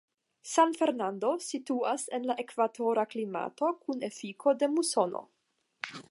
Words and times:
San 0.51 0.71
Fernando 0.77 1.33
situas 1.47 2.05
en 2.17 2.25
la 2.29 2.35
ekvatora 2.43 3.03
klimato 3.11 3.69
kun 3.85 4.01
efiko 4.11 4.55
de 4.63 4.71
musono. 4.79 5.23